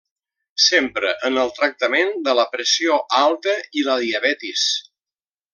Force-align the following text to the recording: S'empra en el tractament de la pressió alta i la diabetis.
S'empra 0.67 1.11
en 1.29 1.37
el 1.41 1.51
tractament 1.59 2.11
de 2.29 2.35
la 2.41 2.47
pressió 2.57 2.97
alta 3.21 3.57
i 3.83 3.89
la 3.91 3.99
diabetis. 4.09 4.69